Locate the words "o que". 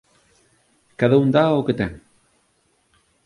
1.59-1.77